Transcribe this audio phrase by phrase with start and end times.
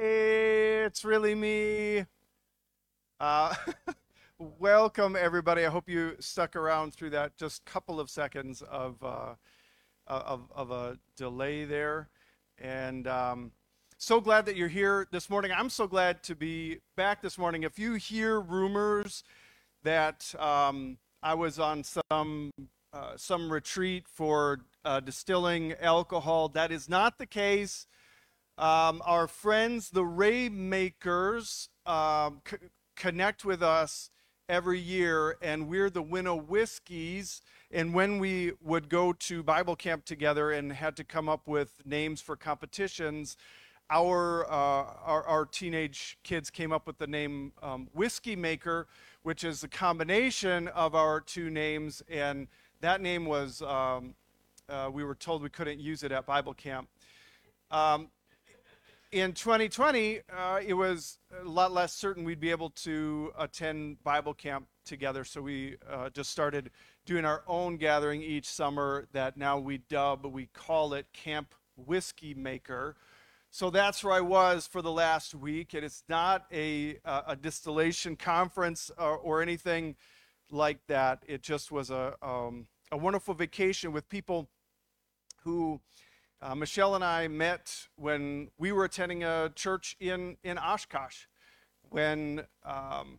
[0.00, 2.06] It's really me.
[3.18, 3.52] Uh,
[4.38, 5.66] welcome, everybody.
[5.66, 9.34] I hope you stuck around through that just couple of seconds of, uh,
[10.06, 12.10] of, of a delay there.
[12.58, 13.50] And um,
[13.96, 15.50] so glad that you're here this morning.
[15.50, 17.64] I'm so glad to be back this morning.
[17.64, 19.24] If you hear rumors
[19.82, 22.52] that um, I was on some
[22.92, 27.88] uh, some retreat for uh, distilling alcohol, that is not the case.
[28.58, 32.56] Um, our friends, the Raymakers, um, c-
[32.96, 34.10] connect with us
[34.48, 37.40] every year, and we're the Winnow Whiskies.
[37.70, 41.70] And when we would go to Bible camp together and had to come up with
[41.84, 43.36] names for competitions,
[43.90, 48.88] our, uh, our, our, teenage kids came up with the name um, Whiskey Maker,
[49.22, 52.02] which is a combination of our two names.
[52.10, 52.48] And
[52.80, 54.16] that name was, um,
[54.68, 56.88] uh, we were told we couldn't use it at Bible camp.
[57.70, 58.08] Um,
[59.10, 64.34] in 2020, uh, it was a lot less certain we'd be able to attend Bible
[64.34, 65.24] camp together.
[65.24, 66.70] So we uh, just started
[67.06, 72.34] doing our own gathering each summer that now we dub, we call it Camp Whiskey
[72.34, 72.96] Maker.
[73.50, 75.72] So that's where I was for the last week.
[75.72, 79.96] And It is not a, a distillation conference or, or, anything
[80.50, 81.22] like that.
[81.26, 84.50] It just was a, um, a wonderful vacation with people
[85.44, 85.80] who
[86.40, 91.26] uh, Michelle and I met when we were attending a church in, in Oshkosh
[91.90, 93.18] when um,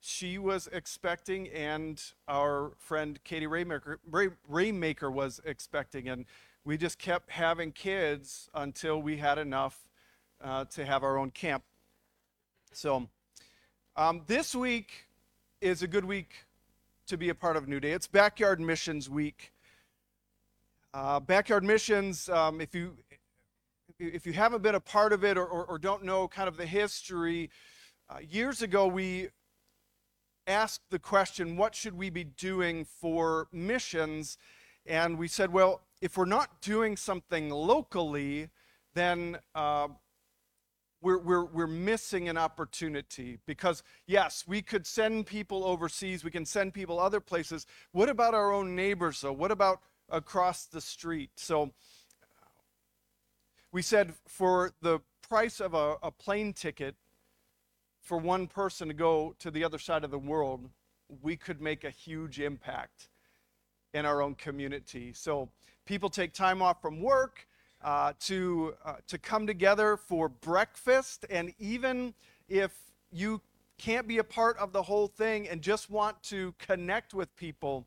[0.00, 6.08] she was expecting and our friend Katie Raymaker, Ray, Raymaker was expecting.
[6.08, 6.26] And
[6.64, 9.88] we just kept having kids until we had enough
[10.42, 11.62] uh, to have our own camp.
[12.72, 13.08] So
[13.96, 15.06] um, this week
[15.60, 16.46] is a good week
[17.06, 17.92] to be a part of New Day.
[17.92, 19.52] It's Backyard Missions Week.
[20.94, 22.94] Uh, backyard missions, um, if you
[23.98, 26.58] if you haven't been a part of it or, or, or don't know kind of
[26.58, 27.48] the history,
[28.10, 29.28] uh, years ago we
[30.46, 34.36] asked the question, what should we be doing for missions?
[34.84, 38.50] And we said, well, if we're not doing something locally,
[38.92, 39.88] then uh,
[41.00, 46.44] we're, we're, we're missing an opportunity because, yes, we could send people overseas, we can
[46.44, 47.66] send people other places.
[47.92, 49.32] What about our own neighbors, though?
[49.32, 49.80] What about
[50.12, 51.30] across the street.
[51.36, 51.72] So
[53.72, 56.94] we said for the price of a, a plane ticket
[58.02, 60.68] for one person to go to the other side of the world,
[61.22, 63.08] we could make a huge impact
[63.94, 65.12] in our own community.
[65.12, 65.48] So
[65.86, 67.46] people take time off from work
[67.82, 71.26] uh, to, uh, to come together for breakfast.
[71.30, 72.14] And even
[72.48, 72.72] if
[73.10, 73.40] you
[73.78, 77.86] can't be a part of the whole thing and just want to connect with people,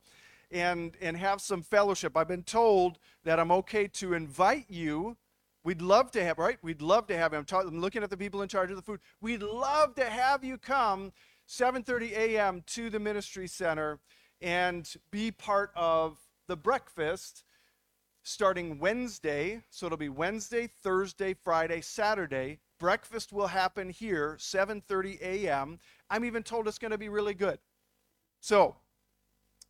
[0.52, 2.16] and, and have some fellowship.
[2.16, 5.18] I've been told that I'm okay to invite you.
[5.64, 6.58] We'd love to have, right?
[6.62, 7.40] We'd love to have you.
[7.40, 9.00] I'm, talking, I'm looking at the people in charge of the food.
[9.22, 11.12] We'd love to have you come
[11.48, 12.64] 7:30 a.m.
[12.68, 14.00] to the ministry center
[14.42, 16.18] and be part of
[16.48, 17.44] the breakfast
[18.24, 19.62] starting Wednesday.
[19.70, 22.60] So it'll be Wednesday, Thursday, Friday, Saturday.
[22.80, 25.80] Breakfast will happen here 7:30 a.m.
[26.10, 27.60] I'm even told it's going to be really good.
[28.42, 28.76] So,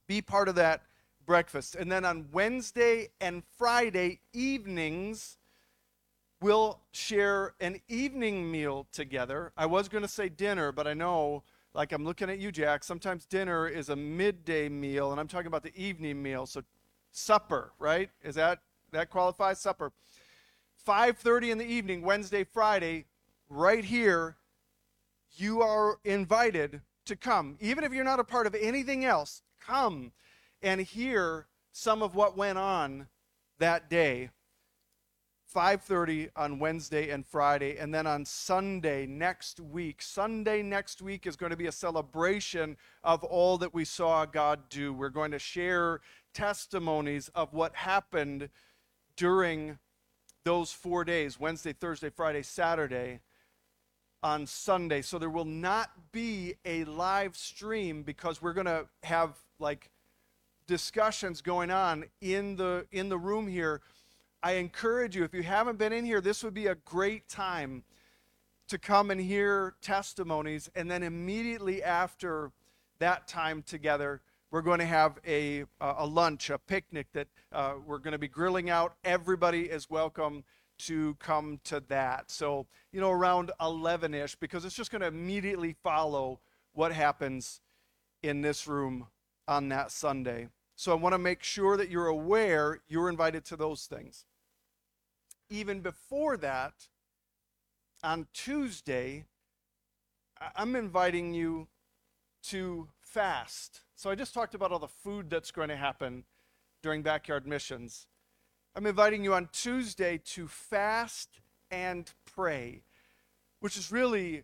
[0.07, 0.83] be part of that
[1.25, 1.75] breakfast.
[1.75, 5.37] And then on Wednesday and Friday evenings,
[6.41, 9.51] we'll share an evening meal together.
[9.57, 12.83] I was going to say dinner, but I know, like I'm looking at you, Jack,
[12.83, 16.45] sometimes dinner is a midday meal, and I'm talking about the evening meal.
[16.45, 16.63] So
[17.11, 18.09] supper, right?
[18.23, 18.59] Is that
[18.91, 19.91] that qualifies supper?
[20.85, 23.05] 5:30 in the evening, Wednesday, Friday,
[23.49, 24.37] right here,
[25.35, 27.57] you are invited to come.
[27.59, 30.11] Even if you're not a part of anything else, come
[30.61, 33.07] and hear some of what went on
[33.59, 34.29] that day
[35.53, 40.01] 5:30 on Wednesday and Friday and then on Sunday next week.
[40.01, 44.67] Sunday next week is going to be a celebration of all that we saw God
[44.69, 44.91] do.
[44.91, 46.01] We're going to share
[46.33, 48.49] testimonies of what happened
[49.15, 49.79] during
[50.43, 53.21] those 4 days Wednesday Thursday Friday Saturday
[54.21, 55.01] on Sunday.
[55.01, 59.89] So there will not be a live stream because we're going to have like
[60.67, 63.81] discussions going on in the in the room here
[64.41, 67.83] i encourage you if you haven't been in here this would be a great time
[68.67, 70.69] to come and hear testimonies.
[70.75, 72.51] And then immediately after
[72.99, 74.21] that time together
[74.51, 78.27] we're going to have a, a lunch a picnic that uh, we're going to be
[78.27, 78.95] grilling out.
[79.03, 80.43] Everybody is welcome
[80.77, 82.31] to come to that.
[82.31, 86.39] So you know around 11ish because it's just going to immediately follow
[86.73, 87.61] what happens
[88.23, 89.07] in this room
[89.47, 90.49] on that Sunday.
[90.75, 94.25] So I want to make sure that you're aware you're invited to those things.
[95.49, 96.73] Even before that,
[98.03, 99.25] on Tuesday,
[100.55, 101.67] I'm inviting you
[102.49, 103.81] to fast.
[103.95, 106.25] So I just talked about all the food that's going to happen
[106.83, 108.07] during backyard missions.
[108.75, 111.39] I'm inviting you on Tuesday to fast
[111.71, 112.83] and pray,
[113.59, 114.43] which is really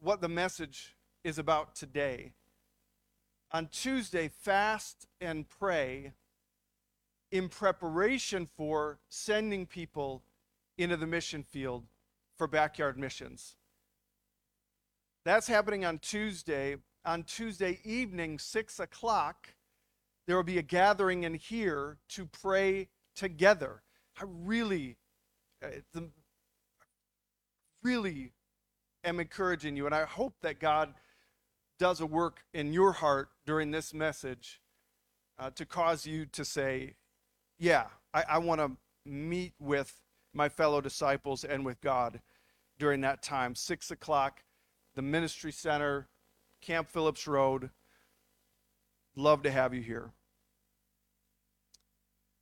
[0.00, 2.32] what the message is about today.
[3.52, 6.12] On Tuesday, fast and pray
[7.30, 10.22] in preparation for sending people
[10.78, 11.84] into the mission field
[12.36, 13.56] for backyard missions.
[15.24, 16.76] That's happening on Tuesday.
[17.04, 19.54] On Tuesday evening, 6 o'clock,
[20.26, 23.82] there will be a gathering in here to pray together.
[24.20, 24.96] I really,
[25.64, 26.00] uh,
[27.82, 28.32] really
[29.04, 30.94] am encouraging you, and I hope that God
[31.78, 34.60] does a work in your heart during this message
[35.38, 36.94] uh, to cause you to say,
[37.58, 38.72] Yeah, I, I want to
[39.04, 40.00] meet with
[40.32, 42.20] my fellow disciples and with God
[42.78, 43.54] during that time.
[43.54, 44.42] Six o'clock,
[44.94, 46.08] the Ministry Center,
[46.60, 47.70] Camp Phillips Road.
[49.14, 50.10] Love to have you here.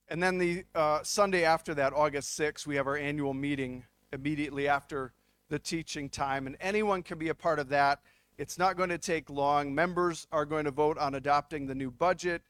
[0.09, 4.69] And then the uh, Sunday after that, August 6th, we have our annual meeting immediately
[4.69, 5.13] after
[5.49, 6.47] the teaching time.
[6.47, 8.01] And anyone can be a part of that.
[8.37, 9.73] It's not going to take long.
[9.73, 12.43] Members are going to vote on adopting the new budget,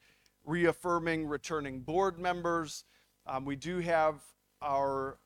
[0.43, 2.85] reaffirming returning board members.
[3.27, 4.15] Um, we do have
[4.63, 5.19] our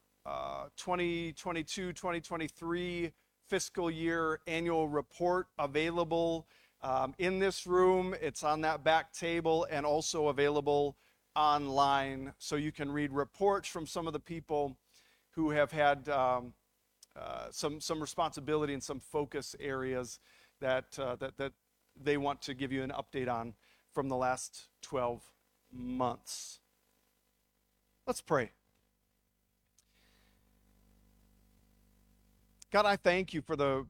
[0.75, 3.11] 2022 uh, 2023
[3.47, 6.45] fiscal year annual report available
[6.81, 8.13] um, in this room.
[8.21, 10.97] It's on that back table and also available
[11.37, 14.75] online so you can read reports from some of the people
[15.31, 16.53] who have had um,
[17.17, 20.19] uh, some, some responsibility in some focus areas
[20.59, 21.53] that, uh, that, that
[22.01, 23.53] they want to give you an update on
[23.93, 25.21] from the last 12
[25.71, 26.59] months.
[28.05, 28.51] Let's pray.
[32.71, 33.85] God, I thank you for the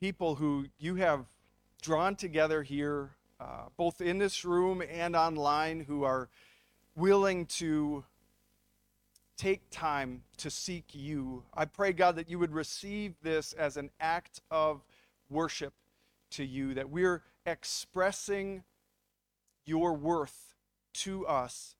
[0.00, 1.24] people who you have
[1.80, 6.28] drawn together here, uh, both in this room and online, who are
[6.96, 8.04] willing to
[9.36, 11.44] take time to seek you.
[11.54, 14.82] I pray, God, that you would receive this as an act of
[15.28, 15.74] worship
[16.32, 18.64] to you, that we're expressing
[19.64, 20.54] your worth
[20.94, 21.76] to us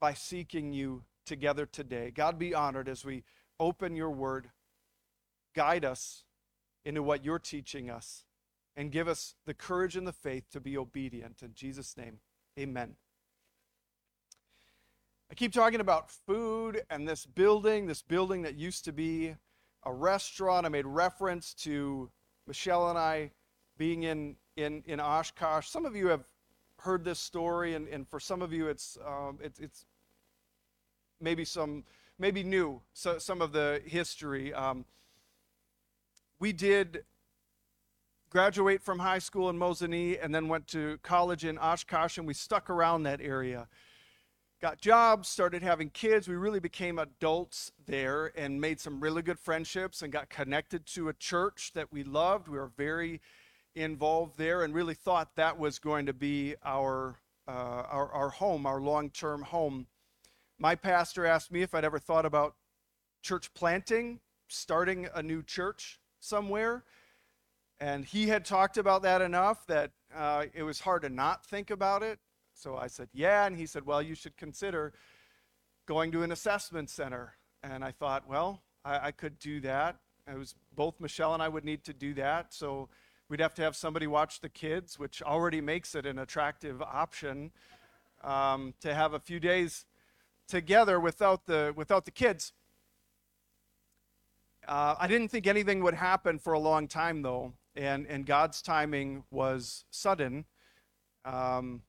[0.00, 2.10] by seeking you together today.
[2.10, 3.24] God be honored as we
[3.58, 4.50] open your word
[5.56, 6.24] guide us
[6.84, 8.24] into what you're teaching us
[8.76, 11.42] and give us the courage and the faith to be obedient.
[11.42, 12.18] In Jesus' name,
[12.58, 12.94] amen.
[15.30, 19.34] I keep talking about food and this building, this building that used to be
[19.84, 20.66] a restaurant.
[20.66, 22.10] I made reference to
[22.46, 23.30] Michelle and I
[23.78, 25.68] being in, in, in Oshkosh.
[25.68, 26.24] Some of you have
[26.78, 29.86] heard this story, and, and for some of you, it's, um, it, it's
[31.20, 31.84] maybe some
[32.18, 34.52] maybe new, so, some of the history.
[34.54, 34.84] Um,
[36.38, 37.04] we did
[38.30, 42.34] graduate from high school in Mosinee and then went to college in Oshkosh, and we
[42.34, 43.68] stuck around that area.
[44.58, 46.28] Got jobs, started having kids.
[46.28, 51.10] We really became adults there and made some really good friendships and got connected to
[51.10, 52.48] a church that we loved.
[52.48, 53.20] We were very
[53.74, 57.16] involved there and really thought that was going to be our,
[57.46, 59.88] uh, our, our home, our long term home.
[60.58, 62.54] My pastor asked me if I'd ever thought about
[63.20, 66.82] church planting, starting a new church somewhere.
[67.78, 71.70] And he had talked about that enough that uh, it was hard to not think
[71.70, 72.20] about it.
[72.56, 73.46] So I said, Yeah.
[73.46, 74.92] And he said, Well, you should consider
[75.86, 77.34] going to an assessment center.
[77.62, 79.96] And I thought, Well, I, I could do that.
[80.26, 82.52] It was both Michelle and I would need to do that.
[82.52, 82.88] So
[83.28, 87.52] we'd have to have somebody watch the kids, which already makes it an attractive option
[88.24, 89.86] um, to have a few days
[90.48, 92.52] together without the without the kids.
[94.66, 98.60] Uh, I didn't think anything would happen for a long time, though, and, and God's
[98.60, 100.44] timing was sudden,
[101.24, 101.82] um,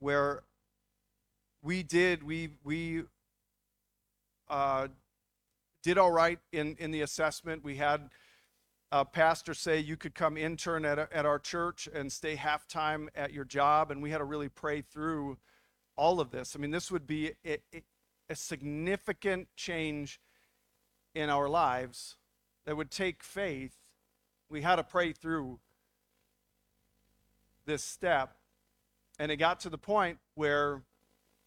[0.00, 0.42] where
[1.62, 3.04] we did, we, we
[4.48, 4.88] uh,
[5.82, 7.62] did all right in, in the assessment.
[7.62, 8.10] We had
[8.90, 12.66] a pastor say you could come intern at, a, at our church and stay half
[12.66, 15.38] time at your job, and we had to really pray through
[15.96, 16.56] all of this.
[16.56, 17.58] I mean, this would be a,
[18.28, 20.20] a significant change
[21.14, 22.16] in our lives
[22.64, 23.76] that would take faith,
[24.48, 25.58] we had to pray through
[27.66, 28.36] this step.
[29.20, 30.82] And it got to the point where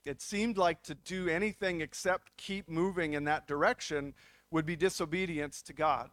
[0.05, 4.13] it seemed like to do anything except keep moving in that direction
[4.51, 6.11] would be disobedience to God.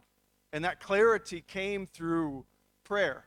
[0.51, 2.45] And that clarity came through
[2.83, 3.25] prayer.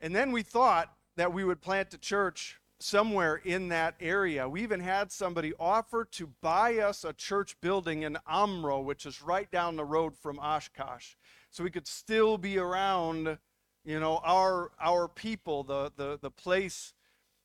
[0.00, 4.48] And then we thought that we would plant a church somewhere in that area.
[4.48, 9.22] We even had somebody offer to buy us a church building in Omro, which is
[9.22, 11.14] right down the road from Oshkosh,
[11.50, 13.38] so we could still be around,
[13.88, 16.92] you know, our our people, the the the place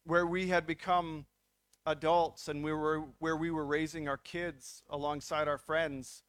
[0.03, 1.25] where we had become
[1.85, 6.21] adults and we were where we were raising our kids alongside our friends.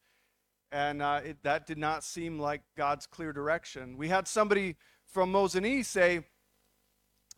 [0.71, 3.97] And uh, it, that did not seem like god's clear direction.
[3.97, 6.21] We had somebody from Mosinee say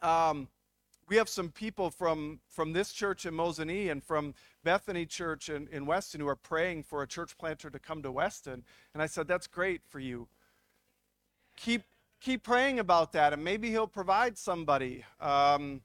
[0.03, 0.47] um,
[1.09, 5.67] we have some people from from this church in Mosinee and from bethany church in,
[5.73, 8.65] in weston who are praying for a church planter to come to weston.
[8.93, 10.29] And i said that's great for you.
[11.57, 11.85] Keep
[12.21, 15.81] keep praying about that and maybe he'll provide somebody um,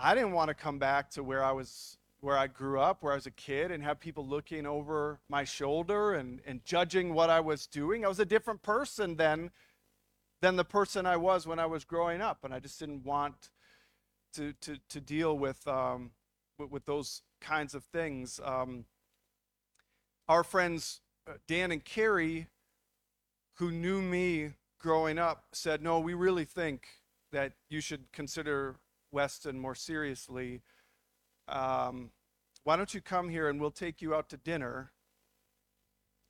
[0.00, 3.12] I didn't want to come back to where I was where I grew up, where
[3.12, 7.30] I was a kid, and have people looking over my shoulder and, and judging what
[7.30, 8.04] I was doing.
[8.04, 9.50] I was a different person then
[10.40, 13.50] than the person I was when I was growing up, and I just didn't want
[14.34, 16.10] to to, to deal with, um,
[16.58, 18.40] with, with those kinds of things.
[18.44, 18.84] Um,
[20.28, 22.46] our friends uh, Dan and Carrie,
[23.58, 26.86] who knew me growing up, said, "No, we really think
[27.32, 28.76] that you should consider
[29.12, 30.62] Weston more seriously,
[31.48, 32.10] um,
[32.64, 34.92] why don't you come here and we'll take you out to dinner?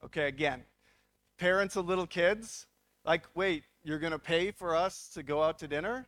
[0.04, 0.62] Okay, again,
[1.38, 2.66] parents of little kids,
[3.04, 6.06] like, wait, you're going to pay for us to go out to dinner?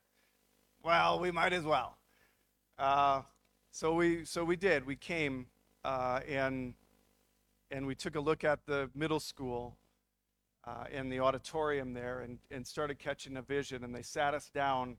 [0.84, 1.96] Well, we might as well.
[2.78, 3.22] Uh,
[3.72, 4.86] so we so we did.
[4.86, 5.46] We came
[5.84, 6.74] uh, and
[7.70, 9.76] and we took a look at the middle school
[10.70, 13.82] uh, in the auditorium there and, and started catching a vision.
[13.82, 14.96] And they sat us down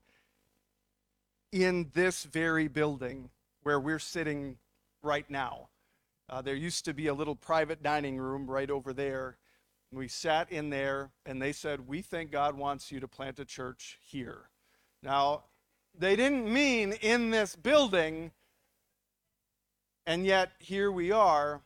[1.50, 3.30] in this very building
[3.62, 4.58] where we're sitting
[5.02, 5.68] right now.
[6.28, 9.36] Uh, there used to be a little private dining room right over there.
[9.92, 13.44] We sat in there and they said, We think God wants you to plant a
[13.44, 14.48] church here.
[15.02, 15.44] Now,
[15.98, 18.32] they didn't mean in this building,
[20.06, 21.60] and yet here we are.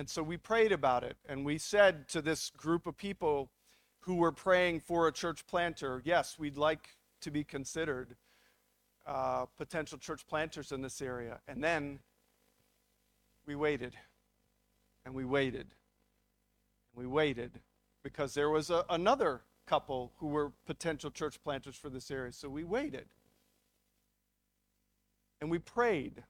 [0.00, 3.50] And so we prayed about it and we said to this group of people
[3.98, 8.16] who were praying for a church planter, Yes, we'd like to be considered
[9.06, 11.40] uh, potential church planters in this area.
[11.46, 11.98] And then
[13.44, 13.94] we waited
[15.04, 17.60] and we waited and we waited
[18.02, 22.32] because there was a, another couple who were potential church planters for this area.
[22.32, 23.08] So we waited
[25.42, 26.22] and we prayed.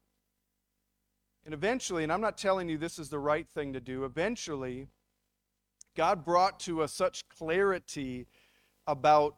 [1.44, 4.88] And eventually, and I'm not telling you this is the right thing to do, eventually,
[5.96, 8.26] God brought to us such clarity
[8.86, 9.36] about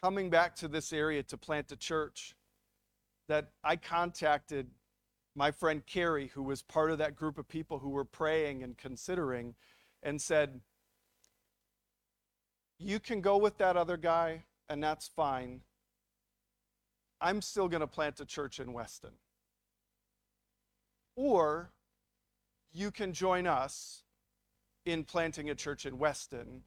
[0.00, 2.34] coming back to this area to plant a church
[3.28, 4.68] that I contacted
[5.34, 8.76] my friend Carrie, who was part of that group of people who were praying and
[8.76, 9.54] considering,
[10.02, 10.60] and said,
[12.78, 15.60] You can go with that other guy, and that's fine.
[17.20, 19.12] I'm still going to plant a church in Weston.
[21.16, 21.70] Or
[22.72, 24.02] you can join us
[24.84, 26.62] in planting a church in Weston.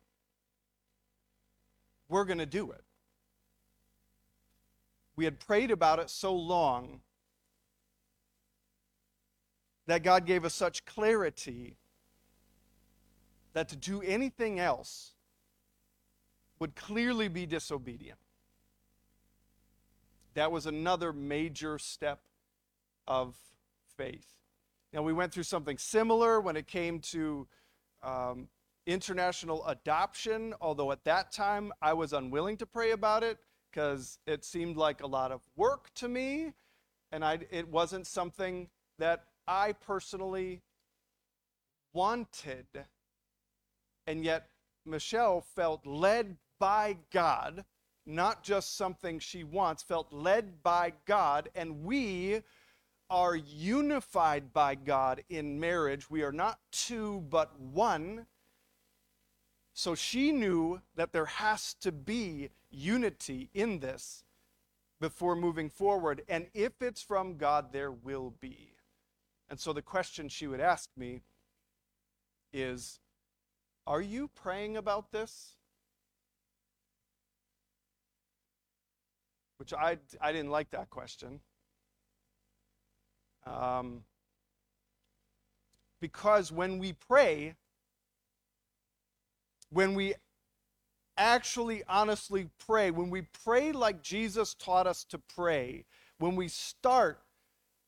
[2.07, 2.83] We're going to do it
[5.15, 7.01] we had prayed about it so long
[9.87, 11.77] that God gave us such clarity
[13.53, 15.13] that to do anything else
[16.59, 18.19] would clearly be disobedient.
[20.33, 22.19] That was another major step
[23.07, 23.35] of
[23.97, 24.27] faith.
[24.93, 27.47] Now, we went through something similar when it came to
[28.03, 28.47] um,
[28.87, 34.45] international adoption, although at that time I was unwilling to pray about it because it
[34.45, 36.53] seemed like a lot of work to me,
[37.11, 40.61] and I, it wasn't something that I personally
[41.93, 42.67] wanted.
[44.07, 44.49] And yet,
[44.85, 47.65] Michelle felt led by God,
[48.05, 52.43] not just something she wants, felt led by God, and we
[53.09, 56.09] are unified by God in marriage.
[56.09, 58.25] We are not two, but one.
[59.73, 64.23] So she knew that there has to be unity in this
[64.99, 66.23] before moving forward.
[66.27, 68.75] And if it's from God, there will be.
[69.49, 71.21] And so the question she would ask me
[72.53, 72.99] is
[73.85, 75.55] Are you praying about this?
[79.57, 81.41] Which I, I didn't like that question.
[83.45, 84.03] Um,
[86.01, 87.55] because when we pray,
[89.69, 90.13] when we
[91.17, 95.85] actually honestly pray, when we pray like Jesus taught us to pray,
[96.19, 97.21] when we start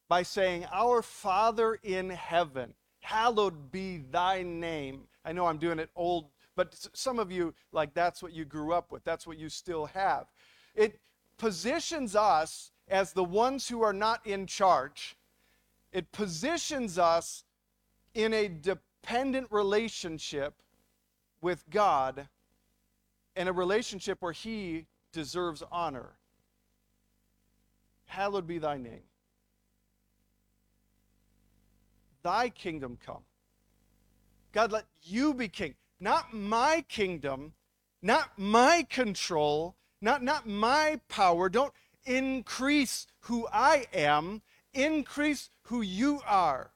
[0.10, 5.04] by saying, Our Father in heaven, hallowed be thy name.
[5.26, 8.74] I know I'm doing it old, but some of you, like, that's what you grew
[8.74, 10.28] up with, that's what you still have.
[10.76, 11.00] It,
[11.38, 15.17] positions us as the ones who are not in charge.
[15.92, 17.44] It positions us
[18.14, 20.62] in a dependent relationship
[21.42, 22.28] with God
[23.36, 26.18] and a relationship where He deserves honor.
[28.06, 29.04] Hallowed be thy name.
[32.24, 33.24] Thy kingdom come.
[34.52, 35.76] God, let you be king.
[36.00, 37.54] Not my kingdom,
[38.02, 41.50] not my control, not, not my power.
[41.50, 41.74] Don't
[42.06, 44.42] increase who I am,
[44.74, 46.72] increase who you are.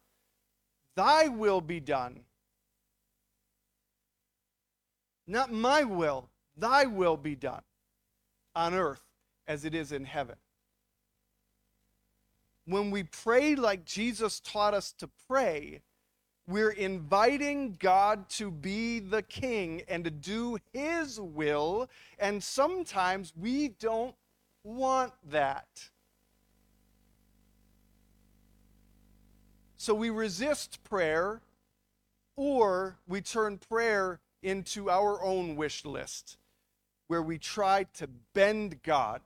[0.95, 2.21] Thy will be done.
[5.27, 7.61] Not my will, thy will be done
[8.55, 9.01] on earth
[9.47, 10.35] as it is in heaven.
[12.65, 15.81] When we pray like Jesus taught us to pray,
[16.47, 23.69] we're inviting God to be the king and to do his will, and sometimes we
[23.69, 24.15] don't
[24.63, 25.90] want that.
[29.81, 31.41] So we resist prayer
[32.35, 36.37] or we turn prayer into our own wish list
[37.07, 39.21] where we try to bend God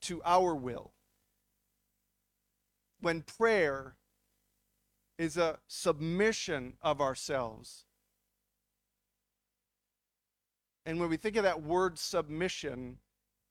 [0.00, 0.92] to our will.
[3.02, 3.96] When prayer
[5.18, 7.84] is a submission of ourselves.
[10.86, 12.96] And when we think of that word submission,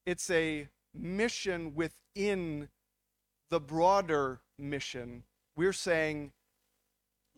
[0.03, 2.69] it's a mission within
[3.51, 5.21] the broader mission.
[5.55, 6.31] We're saying,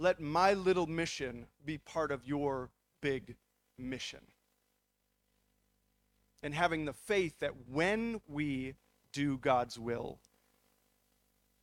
[0.01, 3.35] let my little mission be part of your big
[3.77, 4.21] mission.
[6.41, 8.73] And having the faith that when we
[9.13, 10.17] do God's will,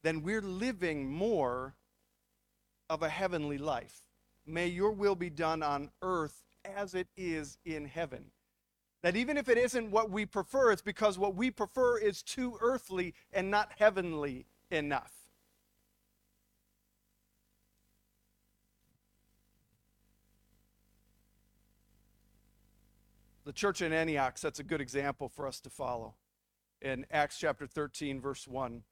[0.05, 1.75] then we're living more
[2.89, 4.03] of a heavenly life.
[4.47, 8.27] May your will be done on earth as it is in heaven.
[9.03, 12.57] That even if it isn't what we prefer, it's because what we prefer is too
[12.61, 15.18] earthly and not heavenly enough.
[23.49, 26.17] The church in Antioch sets a good example for us to follow
[26.83, 28.83] in Acts chapter 13, verse 1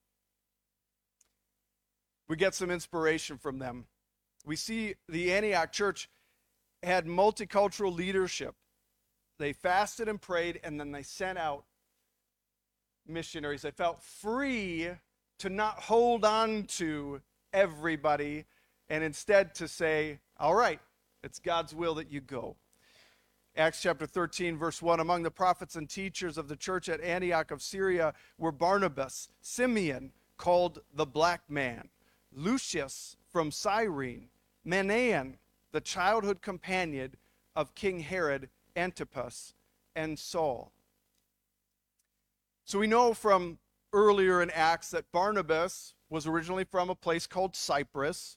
[2.26, 3.84] we get some inspiration from them.
[4.46, 6.08] We see the Antioch church
[6.82, 8.54] had multicultural leadership.
[9.38, 11.64] They fasted and prayed, and then they sent out
[13.06, 13.60] missionaries.
[13.60, 14.88] They felt free
[15.38, 17.20] to not hold on to
[17.52, 18.46] everybody
[18.88, 20.80] and instead to say, All right,
[21.22, 22.56] it's God's will that you go.
[23.58, 27.50] Acts chapter 13, verse 1 Among the prophets and teachers of the church at Antioch
[27.50, 31.88] of Syria were Barnabas, Simeon, called the black man
[32.30, 34.28] Lucius from Cyrene,
[34.66, 35.36] Manaen,
[35.72, 37.14] the childhood companion
[37.54, 39.54] of King Herod Antipas,
[39.94, 40.70] and Saul.
[42.66, 43.58] So we know from
[43.94, 48.36] earlier in Acts that Barnabas was originally from a place called Cyprus,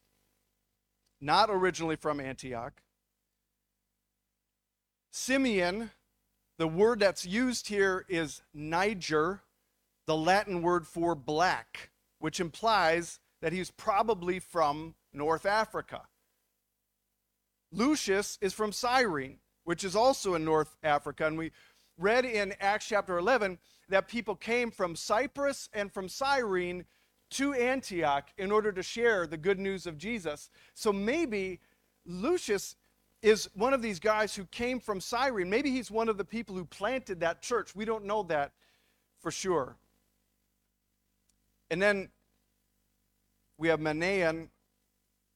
[1.20, 2.82] not originally from Antioch.
[5.12, 5.92] Simeon,
[6.58, 9.42] the word that's used here is Niger,
[10.06, 16.02] the Latin word for black, which implies that he's probably from North Africa.
[17.72, 21.28] Lucius is from Cyrene, which is also in North Africa.
[21.28, 21.52] And we
[21.98, 26.86] read in Acts chapter 11 that people came from Cyprus and from Cyrene
[27.32, 30.50] to Antioch in order to share the good news of Jesus.
[30.74, 31.60] So maybe
[32.06, 32.76] Lucius
[33.22, 35.50] is one of these guys who came from Cyrene.
[35.50, 37.76] Maybe he's one of the people who planted that church.
[37.76, 38.54] We don't know that
[39.20, 39.76] for sure.
[41.70, 42.10] And then
[43.58, 44.48] we have Manaen.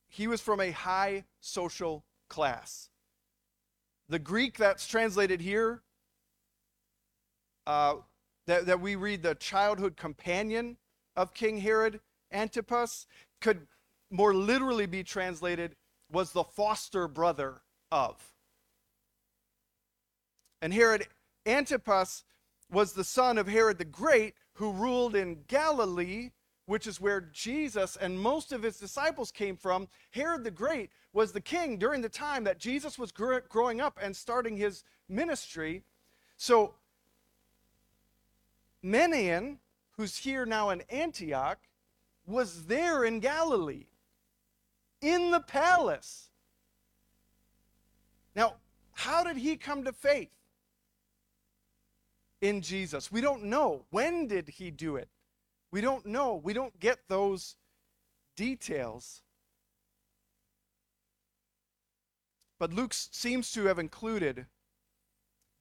[0.07, 2.89] He was from a high social class.
[4.09, 5.81] The Greek that's translated here,
[7.67, 7.95] uh,
[8.45, 10.77] that, that we read the childhood companion
[11.15, 11.99] of King Herod
[12.31, 13.07] Antipas,
[13.41, 13.67] could
[14.09, 15.75] more literally be translated
[16.11, 17.61] was the foster brother
[17.93, 18.15] of.
[20.62, 21.08] And Herod
[21.45, 22.23] Antipas
[22.71, 26.32] was the son of Herod the Great, who ruled in Galilee
[26.65, 29.88] which is where Jesus and most of his disciples came from.
[30.12, 33.99] Herod the Great was the king during the time that Jesus was gr- growing up
[34.01, 35.84] and starting his ministry.
[36.38, 36.75] So,
[38.84, 39.58] Manaen,
[39.97, 41.60] who's here now in Antioch,
[42.25, 43.88] was there in Galilee,
[45.01, 46.29] in the palace.
[48.35, 48.55] Now,
[48.93, 50.31] how did he come to faith
[52.41, 53.11] in Jesus?
[53.11, 53.85] We don't know.
[53.89, 55.09] When did he do it?
[55.71, 56.39] We don't know.
[56.43, 57.55] We don't get those
[58.35, 59.21] details.
[62.59, 64.45] But Luke seems to have included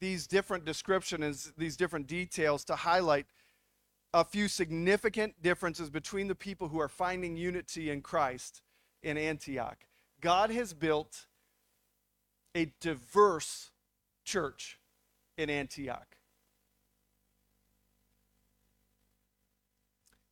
[0.00, 3.26] these different descriptions, these different details to highlight
[4.12, 8.62] a few significant differences between the people who are finding unity in Christ
[9.02, 9.78] in Antioch.
[10.20, 11.26] God has built
[12.54, 13.70] a diverse
[14.24, 14.78] church
[15.36, 16.16] in Antioch.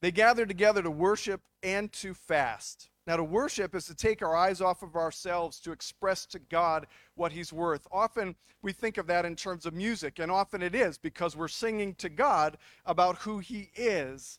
[0.01, 2.89] They gathered together to worship and to fast.
[3.07, 6.87] Now, to worship is to take our eyes off of ourselves to express to God
[7.17, 7.87] what He's worth.
[7.91, 11.49] Often we think of that in terms of music, and often it is because we're
[11.49, 12.57] singing to God
[12.87, 14.39] about who He is.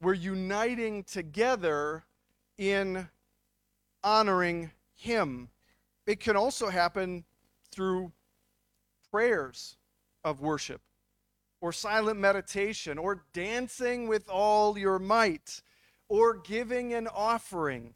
[0.00, 2.04] We're uniting together
[2.56, 3.08] in
[4.02, 5.50] honoring Him.
[6.06, 7.24] It can also happen
[7.70, 8.12] through
[9.10, 9.76] prayers
[10.24, 10.80] of worship,
[11.60, 15.62] or silent meditation, or dancing with all your might
[16.12, 17.94] or giving an offering.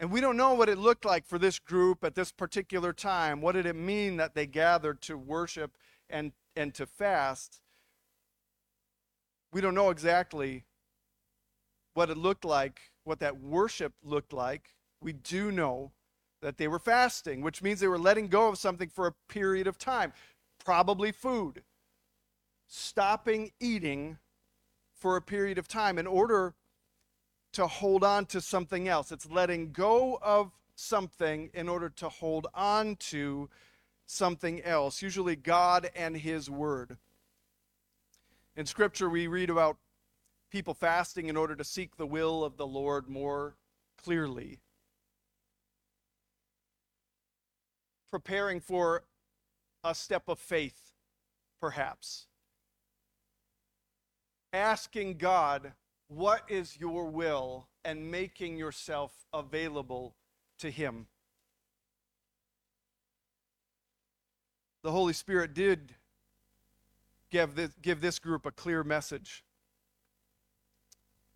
[0.00, 3.42] And we don't know what it looked like for this group at this particular time.
[3.42, 5.76] What did it mean that they gathered to worship
[6.08, 7.60] and, and to fast?
[9.52, 10.64] We don't know exactly
[11.92, 14.74] what it looked like, what that worship looked like.
[15.02, 15.92] We do know
[16.46, 19.66] that they were fasting, which means they were letting go of something for a period
[19.66, 20.12] of time,
[20.64, 21.64] probably food,
[22.68, 24.16] stopping eating
[24.94, 26.54] for a period of time in order
[27.50, 29.10] to hold on to something else.
[29.10, 33.50] It's letting go of something in order to hold on to
[34.04, 36.96] something else, usually God and His Word.
[38.54, 39.78] In Scripture, we read about
[40.52, 43.56] people fasting in order to seek the will of the Lord more
[44.00, 44.60] clearly,
[48.10, 49.04] preparing for
[49.84, 50.92] a step of faith,
[51.60, 52.26] perhaps,
[54.52, 55.72] asking God
[56.08, 60.14] what is your will and making yourself available
[60.58, 61.06] to Him.
[64.82, 65.94] The Holy Spirit did
[67.30, 69.44] give this, give this group a clear message.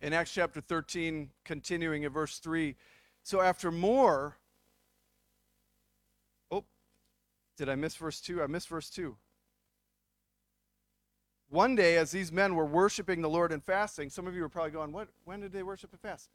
[0.01, 2.75] In Acts chapter 13, continuing in verse 3,
[3.23, 4.37] so after more,
[7.61, 8.41] did I miss verse 2?
[8.41, 9.15] I missed verse 2.
[11.49, 14.49] One day, as these men were worshiping the Lord and fasting, some of you are
[14.49, 16.31] probably going, what, when did they worship and fast?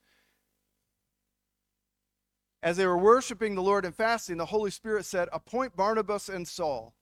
[2.62, 6.46] As they were worshiping the Lord and fasting, the Holy Spirit said, Appoint Barnabas and
[6.46, 6.94] Saul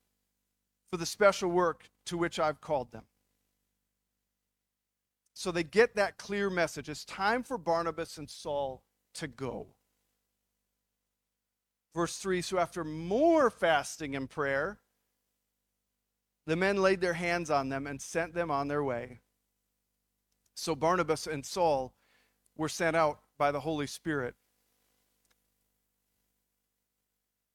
[0.91, 3.05] for the special work to which I've called them.
[5.35, 6.89] So they get that clear message.
[6.89, 8.85] It's time for Barnabas and Saul
[9.17, 9.67] to go.
[11.95, 14.79] Verse 3 So after more fasting and prayer,
[16.47, 19.21] the men laid their hands on them and sent them on their way.
[20.55, 21.95] So Barnabas and Saul
[22.57, 24.35] were sent out by the Holy Spirit.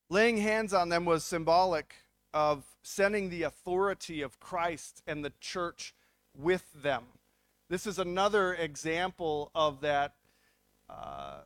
[0.10, 1.94] Laying hands on them was symbolic
[2.34, 5.94] of sending the authority of Christ and the church
[6.36, 7.04] with them.
[7.70, 10.16] This is another example of that,
[10.90, 11.42] uh,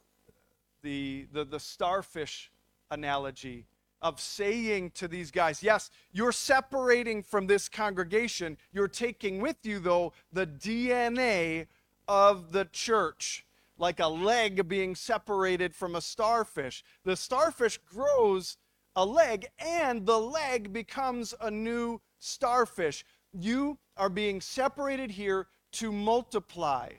[0.82, 2.50] the, the, the starfish
[2.92, 3.66] analogy
[4.02, 8.58] of saying to these guys, yes, you're separating from this congregation.
[8.74, 11.68] You're taking with you, though, the DNA
[12.08, 13.46] of the church,
[13.78, 16.84] like a leg being separated from a starfish.
[17.06, 18.58] The starfish grows
[18.96, 23.06] a leg, and the leg becomes a new starfish.
[23.32, 26.90] You are being separated here to multiply.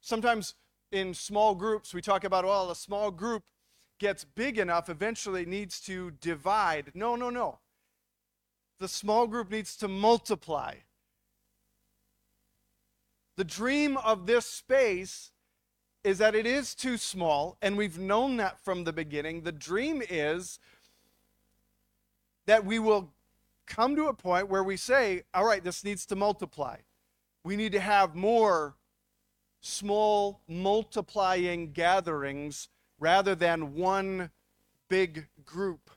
[0.00, 0.54] Sometimes
[0.92, 3.44] in small groups, we talk about, well, a small group
[3.98, 6.92] gets big enough, eventually needs to divide.
[6.94, 7.58] No, no, no.
[8.80, 10.74] The small group needs to multiply.
[13.36, 15.32] The dream of this space
[16.02, 19.40] is that it is too small, and we've known that from the beginning.
[19.40, 20.58] The dream is
[22.46, 23.14] that we will
[23.66, 26.76] come to a point where we say, all right, this needs to multiply.
[27.42, 28.76] We need to have more
[29.60, 34.30] small multiplying gatherings rather than one
[34.88, 35.90] big group.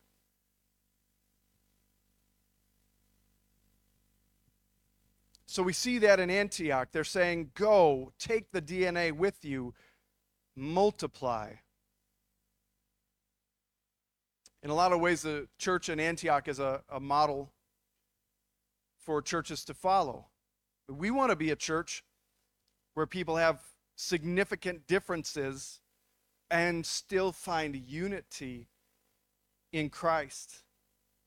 [5.46, 6.90] So we see that in Antioch.
[6.92, 9.74] They're saying, Go, take the DNA with you,
[10.56, 11.54] multiply.
[14.62, 17.54] In a lot of ways, the church in Antioch is a, a model
[19.00, 20.26] for churches to follow.
[20.90, 22.04] We want to be a church
[22.94, 23.62] where people have
[23.96, 25.80] significant differences
[26.50, 28.68] and still find unity
[29.72, 30.64] in Christ.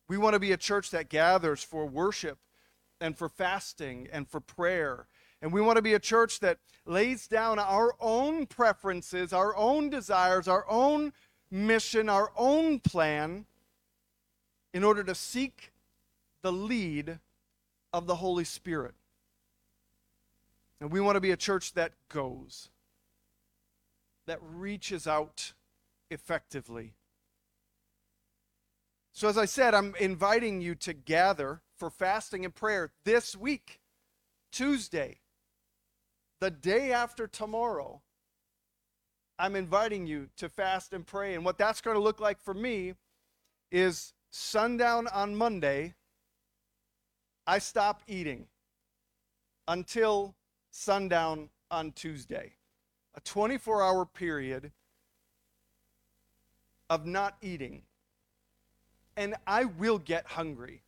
[0.09, 2.38] We want to be a church that gathers for worship
[3.00, 5.06] and for fasting and for prayer.
[5.42, 9.88] And we want to be a church that lays down our own preferences, our own
[9.88, 11.12] desires, our own
[11.50, 13.46] mission, our own plan
[14.72, 15.72] in order to seek
[16.42, 17.18] the lead
[17.92, 18.94] of the Holy Spirit.
[20.80, 22.70] And we want to be a church that goes,
[24.31, 25.55] that reaches out
[26.09, 26.95] effectively.
[29.12, 33.81] So, as I said, I'm inviting you to gather for fasting and prayer this week,
[34.53, 35.19] Tuesday,
[36.40, 38.03] the day after tomorrow.
[39.37, 41.35] I'm inviting you to fast and pray.
[41.35, 42.95] And what that's going to look like for me
[43.73, 45.95] is sundown on Monday,
[47.49, 48.47] I stop eating
[49.66, 50.37] until
[50.71, 52.53] sundown on Tuesday.
[53.14, 54.73] A 24 hour period
[56.88, 57.83] of not eating.
[59.16, 60.83] And I will get hungry.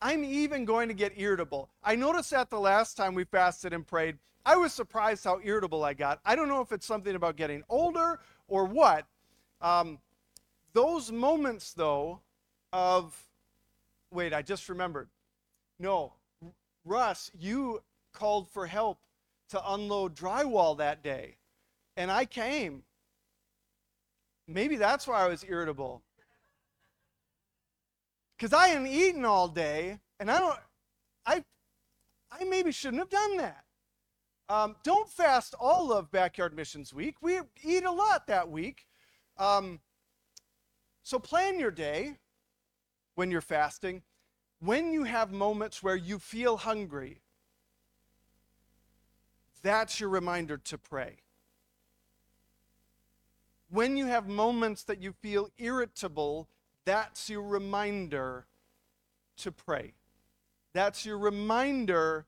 [0.00, 1.70] I'm even going to get irritable.
[1.82, 5.84] I noticed that the last time we fasted and prayed, I was surprised how irritable
[5.84, 6.20] I got.
[6.24, 9.06] I don't know if it's something about getting older or what.
[9.60, 9.98] Um,
[10.72, 12.20] those moments, though,
[12.72, 13.18] of,
[14.10, 15.08] wait, I just remembered.
[15.78, 16.12] No,
[16.84, 17.82] Russ, you
[18.12, 18.98] called for help
[19.50, 21.36] to unload drywall that day,
[21.96, 22.82] and I came.
[24.48, 26.02] Maybe that's why I was irritable.
[28.36, 30.58] Because I hadn't eaten all day, and I don't,
[31.24, 31.42] I,
[32.30, 33.64] I maybe shouldn't have done that.
[34.48, 37.16] Um, don't fast all of Backyard Missions Week.
[37.20, 38.86] We eat a lot that week.
[39.38, 39.80] Um,
[41.02, 42.16] so plan your day
[43.16, 44.02] when you're fasting.
[44.60, 47.22] When you have moments where you feel hungry,
[49.62, 51.16] that's your reminder to pray.
[53.68, 56.48] When you have moments that you feel irritable,
[56.84, 58.46] that's your reminder
[59.38, 59.94] to pray.
[60.72, 62.26] That's your reminder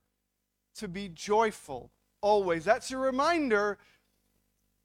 [0.77, 2.65] to be joyful always.
[2.65, 3.79] That's your reminder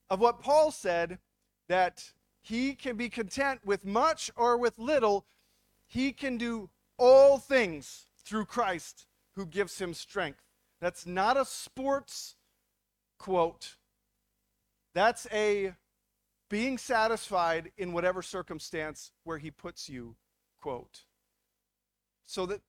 [0.10, 1.19] of what Paul said
[1.67, 5.25] that he can be content with much or with little.
[5.88, 10.43] He can do all things through Christ who gives him strength.
[10.84, 12.36] That's not a sports
[13.17, 13.78] quote.
[14.93, 15.76] That's a
[16.50, 20.17] being satisfied in whatever circumstance where he puts you
[20.62, 21.06] quote.
[22.26, 22.60] So that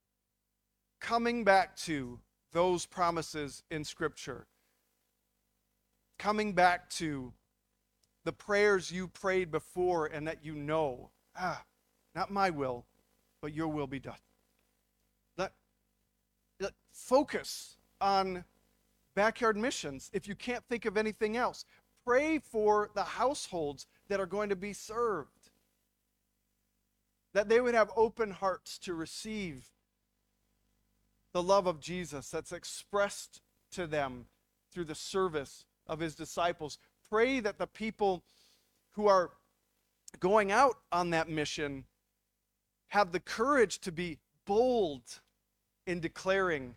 [1.01, 2.21] coming back to
[2.53, 4.47] those promises in Scripture,
[6.17, 7.33] coming back to
[8.25, 11.65] the prayers you prayed before and that you know, ah,
[12.15, 12.87] not my will,
[13.43, 14.15] but your will be done.
[15.37, 15.51] Let,
[16.61, 18.45] let focus on
[19.15, 21.65] backyard missions if you can't think of anything else.
[22.05, 25.51] Pray for the households that are going to be served.
[27.33, 29.71] That they would have open hearts to receive
[31.33, 33.41] the love of Jesus that's expressed
[33.73, 34.27] to them
[34.71, 36.79] through the service of his disciples.
[37.11, 38.23] Pray that the people
[38.93, 39.31] who are
[40.21, 41.85] going out on that mission
[42.89, 45.03] have the courage to be bold
[45.87, 46.77] in declaring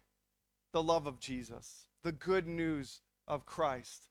[0.72, 4.04] the love of Jesus, the good news of Christ.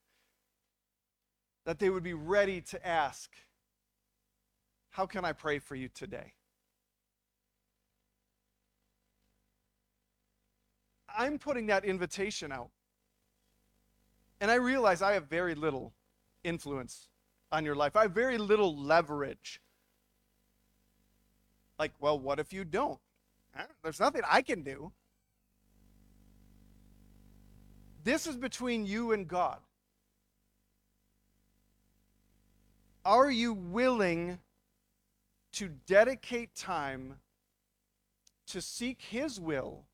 [1.64, 3.30] That they would be ready to ask,
[4.90, 6.32] How can I pray for you today?
[11.16, 12.70] I'm putting that invitation out.
[14.40, 15.94] And I realize I have very little
[16.44, 17.08] influence
[17.50, 17.96] on your life.
[17.96, 19.60] I have very little leverage.
[21.78, 22.98] Like, well, what if you don't?
[23.82, 24.92] There's nothing I can do.
[28.06, 29.58] This is between you and God.
[33.04, 34.38] Are you willing
[35.54, 37.16] to dedicate time
[38.46, 39.86] to seek His will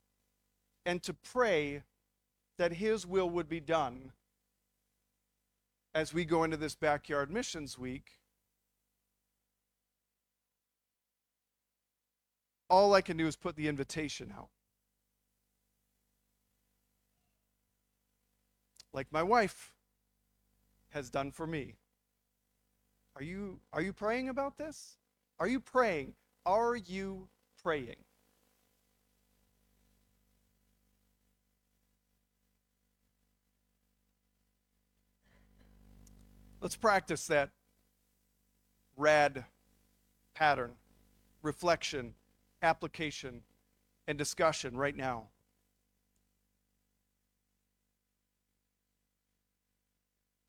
[0.85, 1.85] and to pray
[2.59, 4.13] that His will would be done
[5.95, 8.19] as we go into this backyard missions week,
[12.69, 14.51] all I can do is put the invitation out.
[18.93, 19.73] Like my wife
[20.91, 21.75] has done for me.
[23.17, 24.97] Are you are you praying about this?
[25.39, 26.15] Are you praying?
[26.45, 27.29] Are you
[27.63, 27.97] praying?
[36.61, 37.51] Let's practice that
[38.97, 39.47] rad
[40.35, 40.73] pattern,
[41.43, 42.15] reflection,
[42.63, 43.43] application,
[44.07, 45.29] and discussion right now.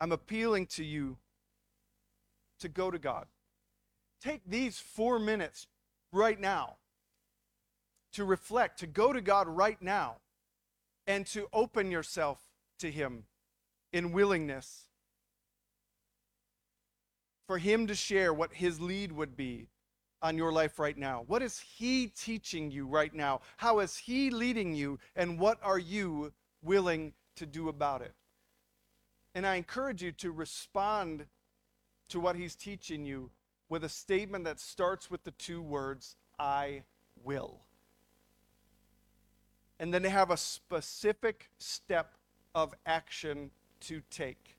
[0.04, 1.16] I'm appealing to you
[2.60, 3.26] to go to God.
[4.22, 5.66] Take these four minutes
[6.12, 6.76] right now
[8.12, 10.18] to reflect, to go to God right now,
[11.08, 12.42] and to open yourself
[12.80, 13.24] to Him
[13.94, 14.88] in willingness
[17.48, 19.68] for Him to share what His lead would be
[20.22, 21.24] on your life right now.
[21.28, 23.39] What is He teaching you right now?
[23.56, 25.00] How is He leading you?
[25.16, 28.13] And what are you willing to do about it?
[29.36, 31.26] And I encourage you to respond
[32.10, 33.32] to what he's teaching you
[33.69, 36.84] with a statement that starts with the two words, I
[37.24, 37.62] will.
[39.80, 42.13] And then to have a specific step
[42.54, 43.50] of action
[43.82, 44.56] to take.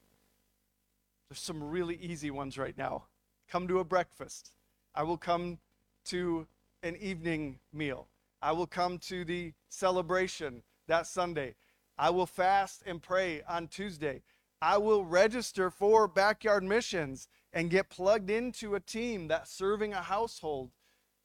[1.28, 3.04] There's some really easy ones right now.
[3.48, 4.52] Come to a breakfast.
[4.94, 5.58] I will come
[6.06, 6.46] to
[6.82, 8.08] an evening meal.
[8.42, 11.54] I will come to the celebration that Sunday.
[11.96, 14.22] I will fast and pray on Tuesday.
[14.64, 20.00] I will register for backyard missions and get plugged into a team that's serving a
[20.00, 20.70] household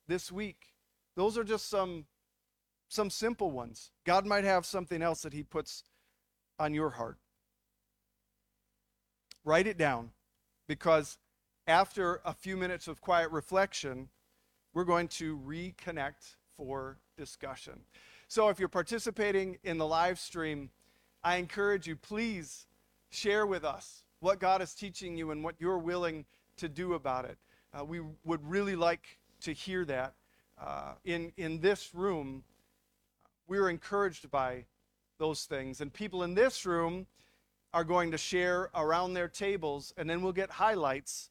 [0.09, 0.73] this week.
[1.15, 2.05] Those are just some
[2.89, 3.91] some simple ones.
[4.03, 5.85] God might have something else that he puts
[6.59, 7.17] on your heart.
[9.45, 10.11] Write it down
[10.67, 11.17] because
[11.65, 14.09] after a few minutes of quiet reflection,
[14.73, 17.79] we're going to reconnect for discussion.
[18.27, 20.71] So if you're participating in the live stream,
[21.23, 22.65] I encourage you, please
[23.09, 26.25] share with us what God is teaching you and what you're willing
[26.57, 27.37] to do about it.
[27.73, 30.13] Uh, we would really like to hear that.
[30.59, 32.43] Uh, in, in this room,
[33.47, 34.65] we're encouraged by
[35.17, 35.81] those things.
[35.81, 37.07] And people in this room
[37.73, 41.29] are going to share around their tables, and then we'll get highlights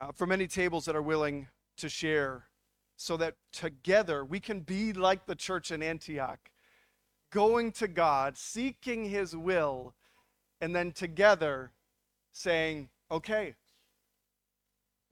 [0.00, 2.44] uh, from any tables that are willing to share
[2.96, 6.50] so that together we can be like the church in Antioch,
[7.30, 9.94] going to God, seeking His will,
[10.60, 11.72] and then together
[12.32, 13.54] saying, okay,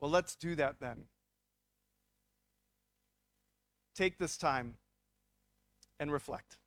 [0.00, 1.04] well, let's do that then.
[3.94, 4.74] Take this time
[5.98, 6.58] and reflect.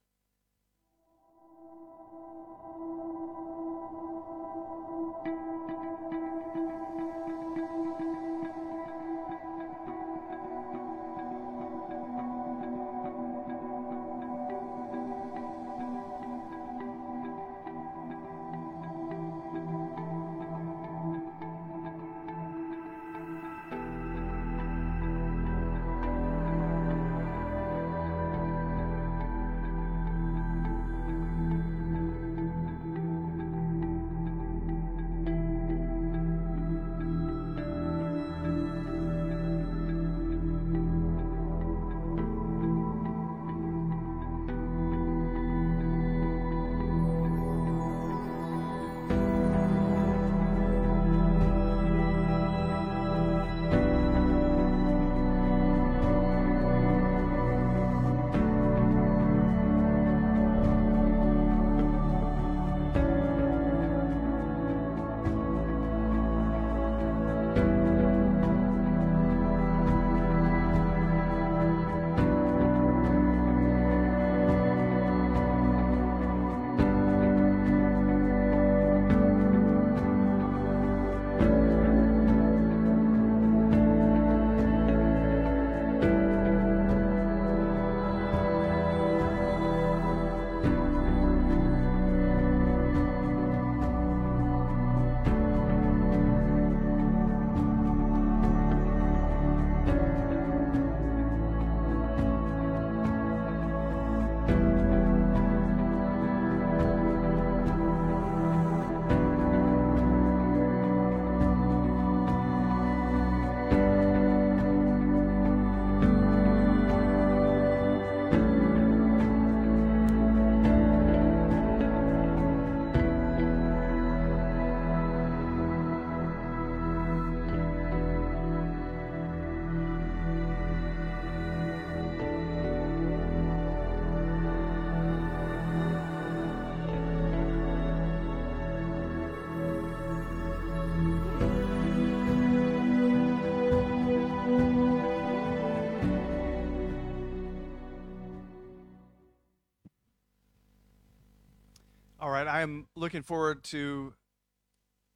[152.62, 154.14] I'm looking forward to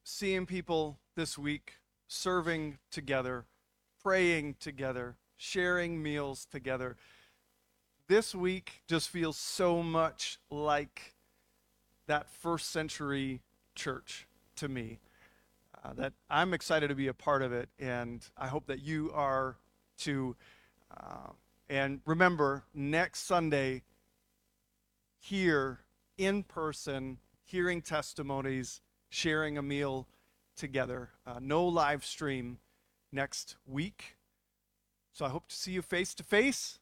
[0.04, 1.74] seeing people this week
[2.08, 3.46] serving together,
[4.02, 6.98] praying together, sharing meals together.
[8.08, 11.14] This week just feels so much like
[12.08, 13.42] that first century
[13.76, 14.26] church
[14.56, 14.98] to me
[15.84, 19.12] uh, that I'm excited to be a part of it, and I hope that you
[19.14, 19.58] are
[20.00, 20.36] too.
[20.90, 21.30] Uh,
[21.70, 23.84] and remember, next Sunday,
[25.20, 25.82] here
[26.18, 30.08] in person, hearing testimonies, sharing a meal
[30.58, 31.12] together.
[31.26, 32.58] Uh, no live stream
[33.12, 34.18] next week.
[35.14, 36.80] So I hope to see you face to face,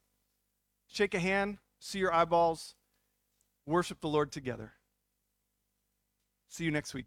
[0.87, 2.73] shake a hand, see your eyeballs,
[3.65, 4.73] worship the Lord together.
[6.49, 7.05] See you next week.